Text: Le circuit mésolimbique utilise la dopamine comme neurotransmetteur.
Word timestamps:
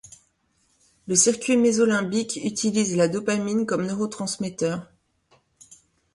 Le 1.05 1.13
circuit 1.15 1.57
mésolimbique 1.57 2.39
utilise 2.43 2.95
la 2.97 3.07
dopamine 3.07 3.67
comme 3.67 3.85
neurotransmetteur. 3.85 4.89